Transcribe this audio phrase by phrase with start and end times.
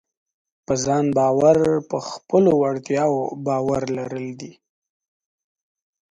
[0.65, 1.57] په ځان باور
[1.89, 4.53] په خپلو وړتیاوو باور لرل دي.